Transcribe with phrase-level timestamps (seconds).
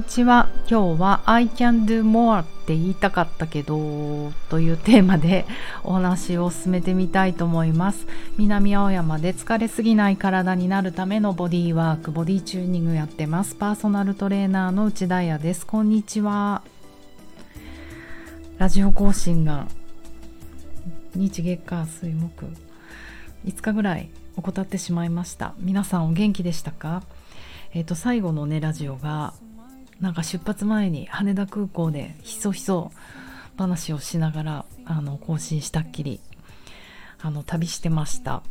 [0.00, 0.48] にちは。
[0.66, 5.44] 今日は I can do more って言いたかったけどというテーマで
[5.84, 8.06] お話を進めてみたいと思います。
[8.38, 13.54] 南青山で疲れすぎない体になるためのボディワークボディチューニングやってます。
[13.54, 15.66] パーソナルトレーナーの内田彩です。
[15.66, 16.62] こんにちは。
[18.56, 19.66] ラジオ更新が
[21.14, 22.46] 日月火水木
[23.44, 24.08] 5日ぐらい
[24.38, 25.52] 怠ってしまいました。
[25.58, 27.02] 皆さんお元気でしたか？
[27.74, 29.34] えー、と最後のねラジオが
[30.00, 32.90] なんか出発前に羽田空港でひそひそ
[33.58, 36.20] 話をしながらあの更新したっきり
[37.20, 38.42] あの旅してました。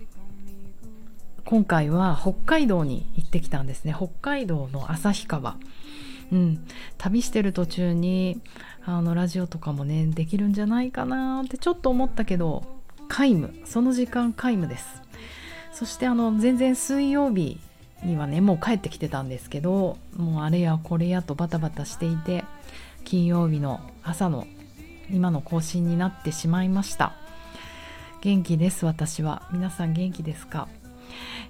[1.45, 3.95] 今回は北海道に行ってきたんですね。
[3.95, 5.58] 北海道の旭川。
[6.31, 6.63] うん。
[6.99, 8.39] 旅してる途中に
[8.86, 12.63] あのラジオとかもねできるんじゃないかなってちょっと思ったけど
[13.08, 13.52] 皆無。
[13.66, 15.02] その時間皆無です。
[15.72, 17.59] そしてあの全然水曜日
[18.03, 22.44] にはねもう帰ってきてたんですけどもうあれやこれやとバタバタしていて
[23.03, 24.47] 金曜日の朝の
[25.11, 27.14] 今の更新になってしまいました。
[28.22, 29.44] 元気です私は。
[29.52, 30.67] 皆さん元気ですか？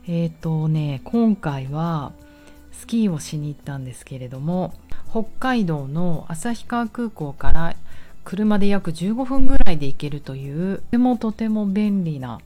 [0.07, 2.13] えっ、ー、とね今回は
[2.71, 4.73] スキーをしに行ったんですけれども
[5.09, 7.75] 北海道の旭川空港から
[8.23, 12.39] 車で約15分ぐらいで行けるというとてもとても便利な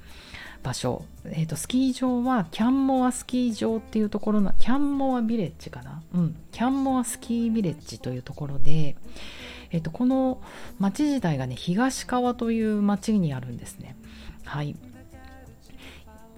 [0.63, 6.01] 場所、えーと、スキー場はキャンモアスキー場っていうところのキャンモアビレッジかな？
[6.13, 6.35] うん。
[6.51, 8.95] キャンモアスキービレッジというところで、
[9.71, 10.41] えーと、この
[10.79, 13.95] 町自体がね東川という町にあるんですね。
[14.43, 14.75] はい。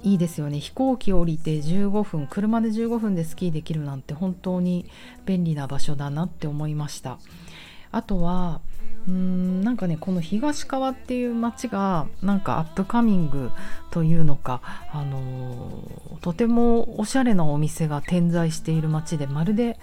[0.03, 0.59] いいですよね。
[0.59, 4.85] 飛行機降りて15分車で15分でスキーできるなんて本当に
[5.25, 7.17] 便利な場所だなって思いました。
[7.91, 8.61] あとは
[9.07, 13.51] うんなんかねこの東川っていう街がなんかアップカミング
[13.91, 19.77] というのか、あのー、とてもおしゃれなお店が点在している街でまるで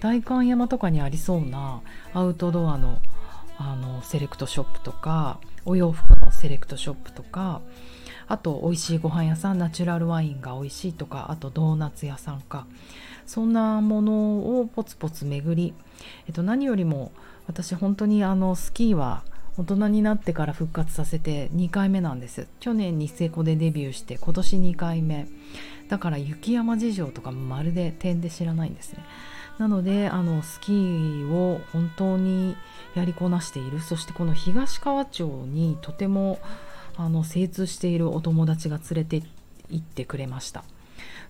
[0.00, 1.80] 代官山とかにありそうな
[2.14, 3.00] アウトドアの
[3.60, 7.60] あのセレクトショップとかお洋服のセレクトショップとか
[8.28, 12.66] あと美味しいご飯屋さんナチュラルワインが美味しいとかあとドーナツ屋さんか。
[13.28, 15.74] そんなものをポツポツ巡り、
[16.26, 17.12] えっと、何よりも
[17.48, 19.24] 私本当にあのスキーは
[19.56, 22.46] 大人になってから復活させて2回目なんです。
[22.60, 25.26] 去年ニセコでデビューして今年2回目。
[25.88, 29.02] だから雪山事情とかまるで点で知らないんですね。
[29.58, 32.54] なのであのスキーを本当に
[32.94, 33.80] やりこなしている。
[33.80, 36.38] そしてこの東川町にとても
[36.96, 39.22] あの精通しているお友達が連れて
[39.70, 40.62] 行ってくれました。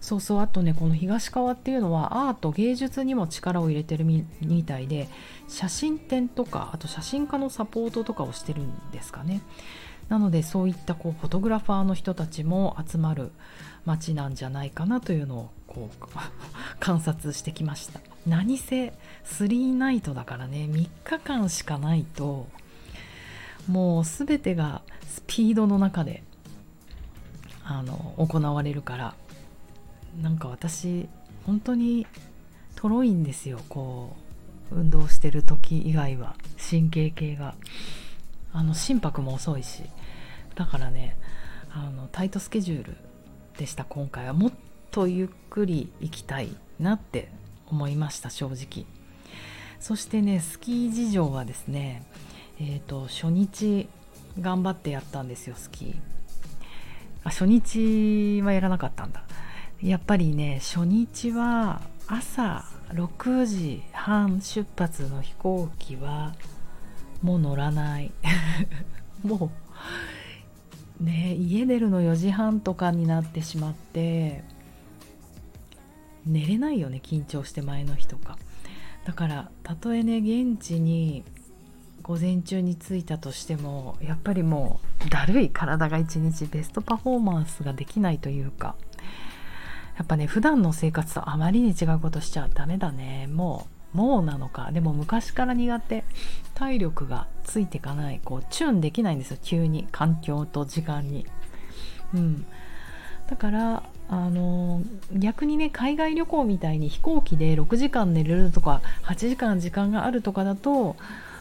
[0.01, 0.41] そうそう。
[0.41, 4.25] あとねこの東川っていうのはアート芸術にも力を入れてるみ
[4.65, 5.09] たいで
[5.49, 9.43] 写真展とかあと写真家のサポートとかをしてるんですかね。
[10.09, 13.31] なのでそういったこうフォトグラファーの人たちも集まる
[13.85, 16.07] 街なんじゃないかなというのをこう
[16.81, 18.01] 観察してきました。
[18.27, 18.95] 何せ
[19.27, 22.47] 3ナイトだからね3日間しかないと
[23.69, 26.23] もう全てがスピードの中で
[27.65, 29.15] あの行われるから。
[30.23, 31.09] なんか私
[31.47, 32.07] 本当に
[32.75, 33.61] とろいんですよ。
[33.69, 34.17] こ
[34.71, 36.37] う運動してる時以外は。
[36.59, 37.55] 神経系が。
[38.53, 39.83] あの心拍も遅いし。
[40.55, 41.17] だからね
[41.71, 42.97] あのタイトスケジュール
[43.57, 44.33] でした今回は。
[44.33, 44.53] もっ
[44.91, 46.49] とゆっくり行きたい
[46.79, 47.29] なって
[47.67, 48.87] 思いました正直。
[49.81, 52.03] そしてねスキー事情はですね
[52.61, 53.89] えっ、ー、と初日
[54.41, 55.95] 頑張ってやったんですよスキー。
[57.25, 59.23] あ初日はやらなかったんだ。
[59.83, 66.35] やっぱりね初日は朝6時半出発の飛行機は
[67.23, 68.11] もう乗らない。
[69.23, 69.51] も
[71.01, 74.43] うね家出るの4時半とかになってしまって
[76.27, 78.37] 寝れないよね緊張して前の日とか。
[79.05, 81.25] だからたとえね現地に
[82.03, 88.75] 午前中に着いたとしてもやっぱりもうだるい体が一日ベストパフォーマンスができないというか。
[89.99, 93.27] やっぱね普段の生活とあまりに違うことしちゃダメだね。
[93.27, 94.71] もうもうなのか。
[94.73, 96.05] でも昔から苦手
[96.55, 99.39] 体力がついていかないこうチューンできないんですよ。
[99.43, 99.89] 急に。
[99.91, 101.27] 環境と時間に。
[102.15, 102.47] うん。
[103.27, 110.97] だからあの逆にね海外旅行みたいに飛行機で6時間寝れるとか8時間時間があるとかだと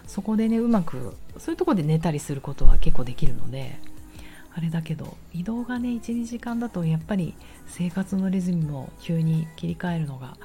[0.05, 3.79] そこでねうまくそういうとこで寝たりすることは結構できるので。
[4.57, 7.35] あれだけど移動がね12時間だとやっぱり
[7.67, 10.35] 生活のリズムを急に切り替えるのが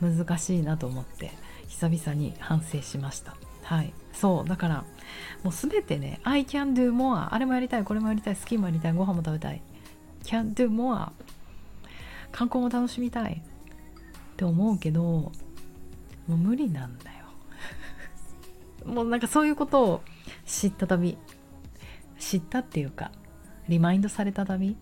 [0.00, 1.32] 難しいなと思って
[1.66, 3.34] 久々に反省しました。
[3.64, 3.92] はい。
[4.12, 4.84] そうだから
[5.42, 9.60] もう全てね I can do more あれもやりたいこれもやりたいスキーもやりたいご飯も食べたい。
[10.22, 11.10] can do more
[12.30, 13.42] 観光も楽しみたい。
[13.42, 15.32] って思うけども
[16.28, 17.26] う無理なんだよ。
[18.86, 20.02] もうなんかそういうことを
[20.44, 21.18] 知った旅。
[22.20, 23.10] 知ったっていうか
[23.68, 24.76] リマインドされた旅。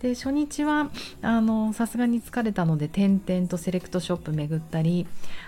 [0.00, 0.90] で初日は
[1.20, 5.06] あのさすがに疲れたので点々とセレクトショップ巡ったり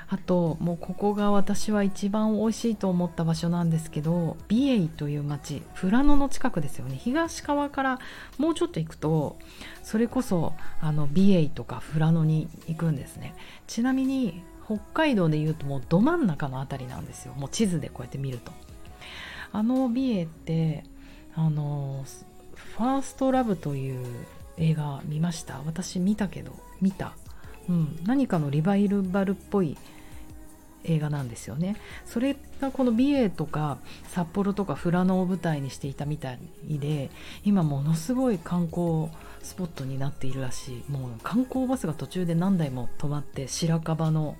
[0.09, 6.97] あともうここが私は一番美味しいと思った場所なんですけど美瑛という町富良野の近くですよね。
[6.97, 7.99] 東側から
[8.37, 9.39] もうちょっと行くと
[9.83, 13.35] それこそあの美瑛とか富良野に行くんですね。
[13.67, 17.33] ちなみに北海道でいうともうど真ん中の辺りなんですよ。
[17.35, 18.53] もう地図でこうやって見ると。
[19.55, 20.85] あの美瑛って
[21.35, 22.05] あの
[22.55, 24.07] ファーストラブという
[24.59, 25.61] 映画見ました？
[25.65, 27.15] 私見たけど見た、
[27.69, 29.77] うん、何かのリバイバルっぽい
[30.85, 31.77] 映画なんですよね。
[32.07, 36.39] それがこの美瑛とか札幌とか富良野を舞台にしていたみたい
[36.69, 37.11] で
[37.45, 39.09] 今ものすごい観光
[39.43, 40.91] スポットになっているらしい。
[40.91, 44.37] もう観光バスが途中で何台も止まって白樺の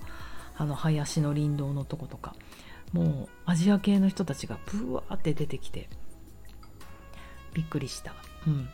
[0.55, 2.35] あの林の林道のとことか
[2.91, 5.89] もうアジア系の人たちがブワーって出てきて
[7.53, 8.13] びっくりした、
[8.47, 8.69] うん、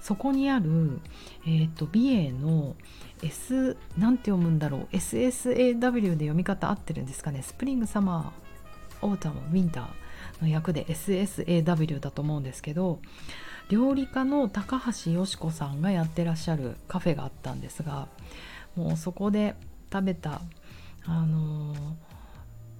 [0.00, 1.00] そこにある、
[1.44, 2.76] えーと、美瑛の
[3.22, 4.96] S なんて読むんだろう。
[4.96, 7.42] SSAW で読み方合ってるんですかね。
[7.42, 13.00] スプリングサマーオータムウィンターの役で SSAW だと思うんですけど
[13.68, 18.08] 料理家の高橋よし子さんがやってらっしゃるカフェがあったんですが
[18.76, 19.54] もうそこで
[19.92, 20.40] 食べた
[21.04, 21.78] あのー、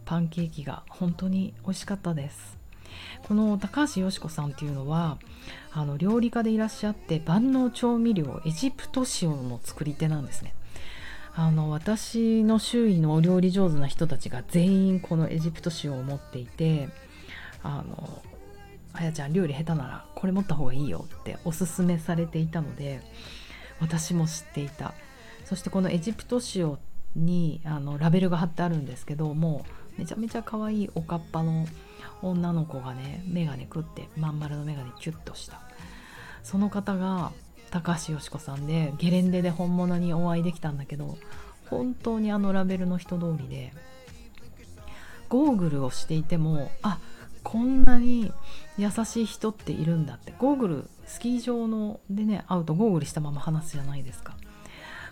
[0.04, 2.59] パンケーキが本当に美味しかったです。
[3.26, 5.18] この高橋よし子さんっていうのは
[5.72, 10.54] あの料理家でいらっしゃって万能調味料エジプト塩の作り手なんですね。
[11.34, 16.88] あの私の周囲のお料理上手な人たちが全員このエジプト塩を持っていて
[17.62, 18.22] あの
[18.92, 23.00] あやちゃん料理下手ならこれ持った方がいいよっておすすめされていたので
[23.80, 24.92] 私も知っていた。
[25.44, 26.78] そしてこのエジプト塩
[27.16, 29.64] にあのラベルが貼ってあるんですけども
[29.96, 31.66] うめちゃめちゃ可愛いおかっぱの
[32.22, 35.60] 女の子がね眼鏡くってまん丸の眼鏡キュッとした。
[36.42, 37.32] その方が
[37.70, 41.18] 高橋よし子さんでゲレンデで本物にお会いできたんだけど
[41.68, 43.72] 本当にあのラベルの人通りで
[45.28, 46.98] ゴーグルをしていてもあ
[47.44, 48.32] こんなに
[48.76, 50.34] 優しい人っているんだって。
[50.38, 54.36] ゴーグルスキー場のでね会うとゴーグルしたまま話すじゃないですか。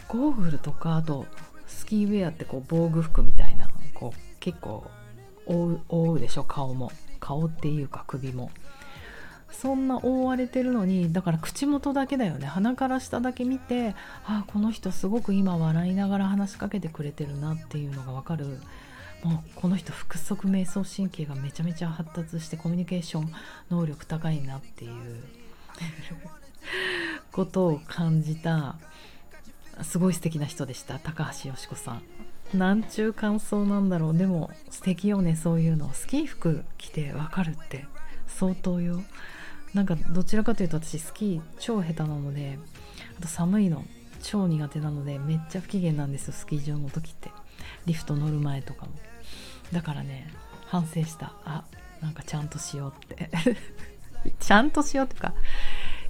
[0.08, 1.26] ゴーグルとかあと
[1.66, 4.90] スキーウェアってこう防具服みたいなこう結構
[5.48, 6.44] 覆う覆うでしょ？
[6.44, 6.92] 顔も。
[7.20, 8.50] 顔っていうか首も。
[9.50, 12.46] そんな覆われてるのにだから口元だけだよね。
[12.46, 13.94] 鼻から下だけ見て
[14.26, 18.60] あこの人すごく今笑いながら話しかけてくれてるなっていうのが分かる。
[19.24, 23.32] もうこの人腹側瞑想神経がめちゃめちゃ発達してコミュニケーション
[23.68, 25.24] 能力高いなっていう。
[27.32, 28.76] ことを感じた
[29.82, 30.98] すごい素敵な人でした。
[30.98, 32.02] 高橋よし子さん
[32.54, 34.16] なんちゅう感想なんだろう。
[34.16, 35.92] でも素敵よねそういうの。
[35.92, 37.86] スキー服着てわかるって。
[38.26, 39.02] 相当よ。
[39.74, 42.58] なんかどちらかというと私スキー超下手なので
[43.18, 43.84] あと寒いの。
[44.20, 47.30] 超苦手なのでめっちゃ不機嫌なんですよスキー場の時って。
[47.86, 48.92] リフト乗る前とかも。
[49.72, 50.28] だからね
[50.66, 51.34] 反省した。
[51.44, 51.64] あ
[52.00, 53.30] なんかちゃんとしようって。
[54.40, 55.34] ちゃんとしようっていうか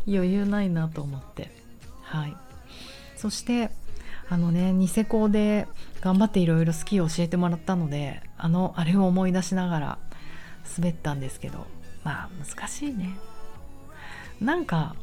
[0.07, 1.51] 余裕ないなと思って。
[2.03, 2.37] はい。
[3.17, 3.71] そして
[4.31, 5.67] あのねニセコで
[6.01, 9.99] 頑張っていろいろスキーを教えてもらったのであのあれを思い出しながら
[10.77, 11.67] 滑ったんですけど
[12.05, 13.17] まあ難しいね。
[14.41, 14.95] なんか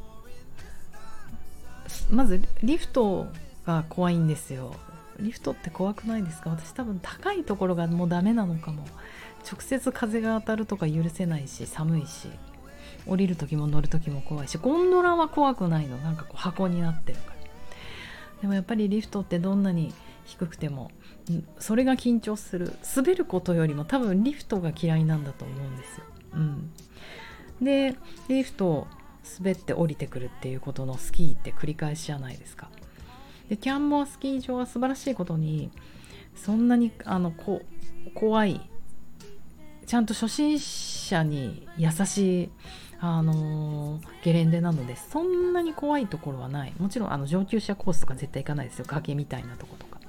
[2.09, 3.27] まずリフト
[3.65, 4.75] が怖いんですよ。
[5.19, 6.49] リフトって怖くないですか？
[6.49, 8.85] 私多分高いところがもうダメなのかも。
[9.49, 12.29] 直接風が当たるとか許せないし寒いし。
[13.07, 15.97] 降りる時も乗る時も怖いしゴンドラは怖くないの。
[15.97, 17.34] なんかこう箱になってるから。
[18.45, 19.91] でもやっぱりリフトってどんなに
[20.23, 20.91] 低くても
[21.57, 26.05] それが緊張する滑ることよりも多分リフトが嫌いなんだと思うんですよ。
[26.35, 26.71] うん、
[27.59, 27.95] で
[28.27, 28.87] リフトを
[29.39, 32.69] 滑って降りてくるっていうことのスキーって繰り返しじゃないですか。
[33.49, 35.71] でキャンモアスキー場は素晴らしいことに
[36.35, 37.63] そんなにあのこ
[38.13, 38.61] 怖い
[39.87, 42.49] ちゃんと初心者に優しい
[42.99, 46.73] あの、ゲレンデなのでそんなに怖いところはない。
[46.79, 48.85] もちろんあの上級者コースとか絶対行かないですよ。
[48.87, 49.99] 崖みたいなとことか。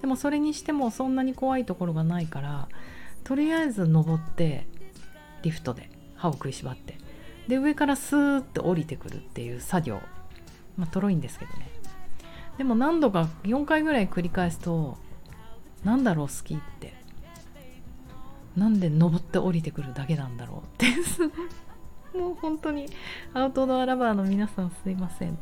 [0.00, 2.68] でもそれにしてもそんなに怖いところがないから
[3.24, 4.66] とりあえず登って
[5.42, 6.98] リフトで歯を食いしばって。
[7.48, 10.00] で上からスーッて降りてくるっていう作業。
[10.76, 11.70] まあとろいんですけどね。
[12.58, 14.96] でも何度か4回ぐらい繰り返すと
[15.84, 16.94] なんだろうスキーって。
[18.56, 21.02] なんで登って降りてくるだけなんだろうって。
[21.02, 21.48] すごい
[22.16, 22.86] もう本当に
[23.34, 25.38] アウトドアラバーの皆さんすいません。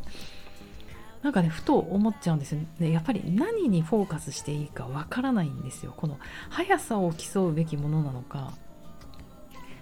[1.22, 2.90] なんかねふと思っちゃうんですよね。
[2.90, 5.94] やっぱり何にフォーカスしていいかわからないんですよ。
[5.96, 6.18] この
[6.50, 8.52] 速さを競うべきものなのか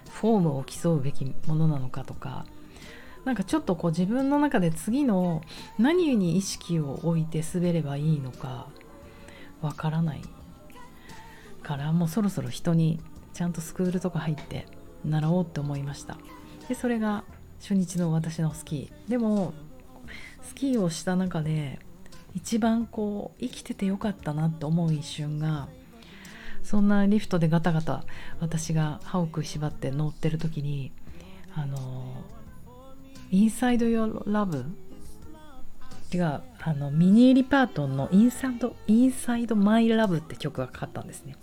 [0.09, 2.45] フォームを競うべきものなのかとか
[3.25, 5.41] なんかちょっとこう自分の中で次の
[5.77, 8.67] 何に意識を置いて滑ればいいのか
[9.61, 10.21] わからない
[11.61, 13.01] からもうそろそろ人に
[13.33, 14.65] ちゃんとスクールとか入って
[15.03, 16.17] 習おうって思いました。
[16.67, 17.23] でそれが
[17.59, 19.09] 初日の私のスキー。
[19.09, 19.53] でも
[20.43, 21.79] スキーをした中で
[22.35, 25.67] 一番こう生きててよかったなって思う一瞬が
[26.63, 28.03] そんなリフトでガタガタ
[28.39, 30.91] 私が歯を食いしばって乗ってる時に
[31.55, 32.23] あの
[33.31, 34.65] Inside Your Love
[36.13, 41.35] 違うあのミニー・リパートンの Inside「Inside My Love」って曲がかかったんですね。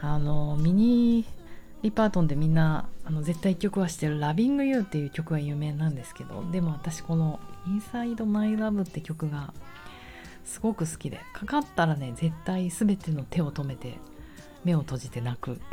[0.00, 1.41] あのミニー・
[1.82, 9.52] リパートンでみんなあの絶対曲は知ってる「Lovin' You」っていう曲が有名なんですけどでも私この「Inside My Love」って曲が
[10.44, 13.98] すごく好きでかかったらね絶対全ての手を止めて
[14.64, 15.60] 目を閉じて泣く。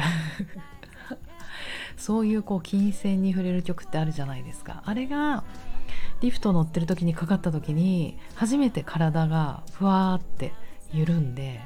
[1.98, 4.82] そういうこう金銭に触れる曲ってあるじゃないですか。
[4.86, 5.44] あれが
[6.22, 10.54] リフト乗ってる時にかかった時に初めて体がふわーって
[10.94, 11.62] 緩んで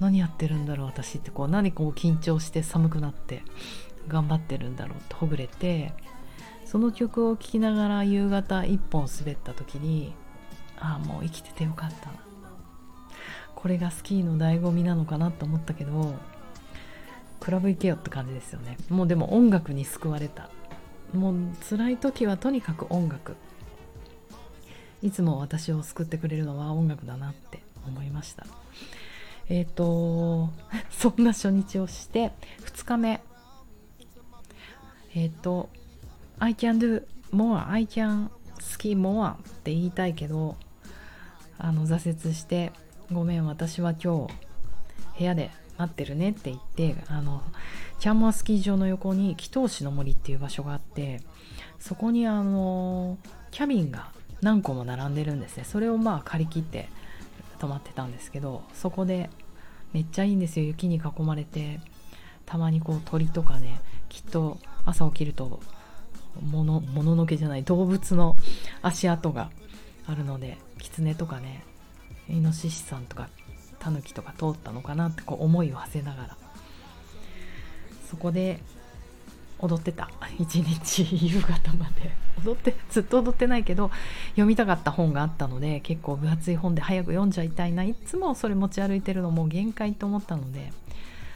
[0.00, 3.42] 何やってるんだろう私ってこう何こう緊張して寒くなって
[4.08, 5.92] 頑張ってるんだろうってほぐれて
[6.64, 10.14] その曲を聴きながら夕方1本滑った時に
[10.78, 12.06] ああもう生きててよかった。
[12.06, 12.18] な
[13.54, 16.14] これがスキーの醍醐味なのかなと思ったけど
[17.40, 18.76] クラブ行けよって感じですよね。
[18.88, 20.50] もうでも音楽に救われた。
[21.12, 21.36] もう
[21.68, 23.36] 辛い時はとにかく音楽。
[25.02, 28.46] いつも私を救ってくれるのは音楽だなって思いました。
[29.48, 30.50] えっ、ー、と
[30.90, 32.32] そんな初日をして
[32.64, 33.20] 2日目。
[35.14, 35.68] えっ、ー、と
[36.38, 40.56] I can do more I can ski more って言いたいけど
[41.58, 42.72] あの挫折して
[43.12, 44.34] ごめん私は今日
[45.18, 47.42] 部屋で待ってるねって言ってあの
[47.98, 51.20] キャンマースキー場の横に祈祷師の森っていう場所があって
[51.78, 53.18] そこにあの
[53.50, 54.10] キャビンが
[54.40, 55.64] 何個も並んでるんですね。
[55.64, 56.88] それをまあ借り切って
[57.64, 59.30] 泊まってたんですけどそこで
[59.92, 61.80] めっちゃいいんですよ雪に囲まれて。
[62.46, 65.60] たまにこう鳥とかねきっと朝起きると
[66.42, 68.36] ものもののけじゃない動物の
[68.82, 69.50] 足跡が
[70.06, 71.64] あるのでキツネとかね
[72.28, 73.28] イノシシさんとか
[73.78, 76.36] タヌキとか通ったのかなってこう思いを馳せながら。
[78.08, 78.60] そこで
[79.58, 80.10] 踊ってた。
[80.38, 82.12] 一日 夕方まで。
[82.44, 83.90] 踊ってずっと踊ってないけど
[84.30, 87.84] 読みたかった本があったので結構分厚い本で早く読んじゃいたいな。
[87.84, 90.72] いつもそれ持ち歩いてるのもう限界と思ったので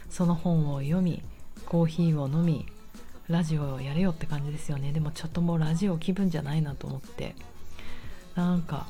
[0.09, 1.23] その本を読み
[1.65, 2.65] コーヒーを飲み
[3.27, 4.91] ラジオをやれよって感じですよね。
[4.91, 7.35] でもちょっともうラジオ気分じゃないなと思って。
[8.35, 8.87] なんか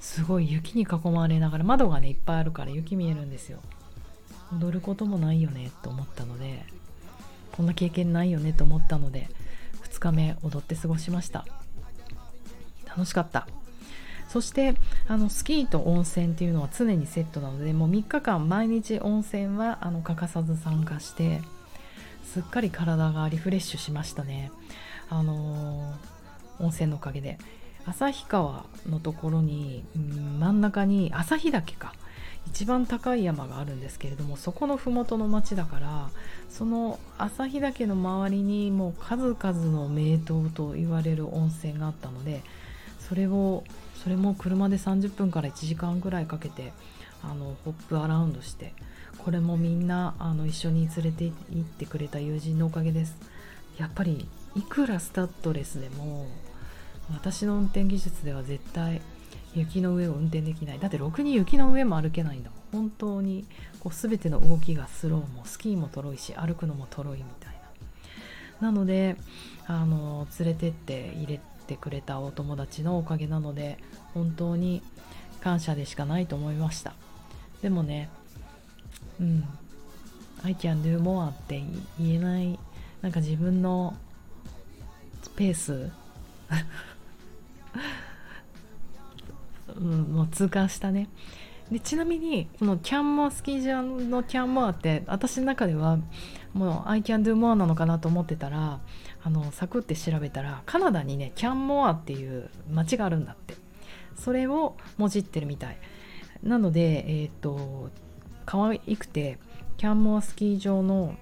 [0.00, 3.58] すごい雪に囲まれながら窓がねいっぱいあるから雪見えるんですよ。
[4.52, 6.64] 踊ることもないよねと思ったので
[7.58, 9.28] こんな経験ないよねと思ったので
[9.82, 11.44] 2日目踊って過ごしました。
[12.86, 13.48] 楽しかった。
[14.28, 14.74] そして
[15.08, 21.40] あのスキーと温泉っていうのは常にセットなのでもう3日間毎日温泉はあの欠かさず参加して
[22.22, 24.52] すっかり体がリフレッシュしましたね。
[25.10, 27.38] あのー、温泉のおかげで。
[27.86, 31.94] 旭川のところに、うん、真ん中に旭岳か。
[32.50, 36.10] 一番高い山があるんですけれどもそこの麓の町だから
[36.48, 42.42] その旭岳の周りにもう数々の名湯と言われる温泉があったので
[42.98, 43.64] それを
[44.02, 46.72] それも車で30分から1時間ぐらいかけて
[47.22, 48.72] あのホップアラウンドして
[49.18, 53.16] これもみんなあの一緒に連れて行ってくれた友人のおかげです。
[53.78, 56.26] やっぱりいくらスタッドレスでも
[57.12, 59.00] 私の運転技術では絶対
[59.54, 60.78] 雪の上を運転できない。
[60.78, 62.58] だってろくに雪の上も歩けないんだもん。
[62.70, 63.46] 本当に
[63.80, 67.52] こう全ての動きがスローもスキーもとろいし歩くのもとろいみたい
[68.60, 68.68] な。
[68.68, 69.16] なので
[69.66, 73.78] あの連れてって入れてくれたお友達のおかげなので
[74.14, 74.82] 本当に
[75.40, 76.94] 感謝でしかないと思いました。
[77.62, 78.10] でもね
[79.20, 79.44] うん。
[80.44, 81.60] I can do more って
[81.98, 82.58] 言えない。
[83.02, 83.96] なんか自分の
[85.36, 85.90] ペース。
[89.78, 91.08] うん、もう通過したね。
[91.70, 95.98] でちなみにこのキャンモアスキー場のキャンモアって私の中では
[96.54, 98.80] もう I can do more なのかなと思ってたら
[99.22, 103.54] あのサクって調べたらカナダにねキャンモアっていう街があるんだって。
[104.18, 105.78] それをもじってるみたい。
[106.42, 107.90] なのでえっ、ー、と
[108.46, 109.38] 可愛くて
[109.76, 111.14] キャンモアスキー場の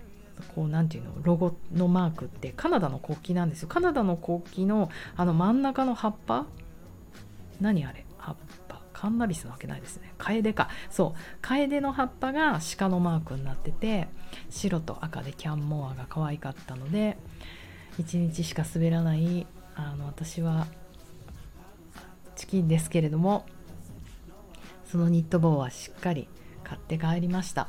[0.55, 3.69] こう何て言うのロゴのマークってカナダの国旗なんですよ。
[3.69, 6.47] カナダの国旗のあの真ん中の葉っぱ？
[7.61, 8.06] 何あれ？
[8.27, 8.37] 葉っ
[8.69, 10.15] ぱカンナビスなわけないですね。
[10.19, 10.69] カエデか。
[10.91, 11.21] そう。
[11.43, 14.09] カエデの葉っぱが鹿のマークになってて
[14.51, 17.17] 白と赤でキャンモアが可愛かったので
[18.01, 20.67] 1日しか滑らないあの私は
[22.37, 23.47] チキンですけれども
[24.85, 26.29] そのニット帽はしっかり
[26.65, 27.69] 買って帰りました。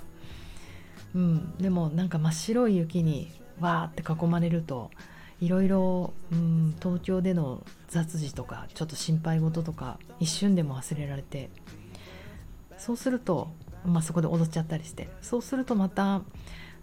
[1.13, 4.91] うん、でもなんか真っ白い雪にわーって囲まれると
[5.41, 11.49] いろいろ、うん、東京での雑事とかちょっと心配事とか一瞬でも忘れられて
[12.77, 13.49] そうすると、
[13.85, 16.21] まあ、そこで踊っちゃったりしてそうするとまた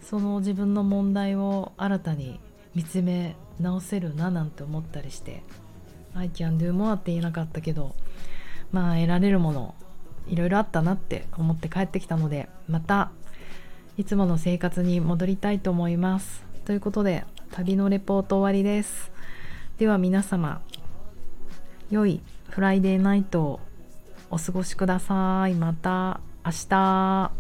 [0.01, 2.41] その自分の問題を新たに
[2.75, 5.43] 見つめ直せるななんて思ったりして
[6.15, 7.95] 「I can do more」って言えなかったけど
[8.73, 9.75] まあ得られるもの
[10.27, 13.11] いろいろあったなって思って帰ってきたのでまた
[13.97, 16.45] いつもの生活に戻りたいと思います。
[16.65, 19.13] ということで旅のレポート終わりです。
[19.79, 20.63] では皆様
[21.95, 22.21] 良い
[22.51, 23.61] フライデーナイトを
[24.29, 25.55] お過ごしください。
[25.55, 27.31] また明日。